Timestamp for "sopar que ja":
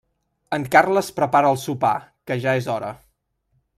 1.65-2.57